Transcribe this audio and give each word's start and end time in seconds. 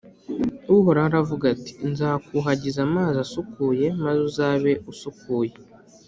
Uhoraho 0.75 1.07
aravuga 1.09 1.45
ati 1.55 1.71
nzakuhagiza 1.91 2.79
amazi 2.87 3.15
asukuye 3.25 3.85
maze 4.03 4.19
uzabe 4.29 4.71
usukuye 4.91 5.53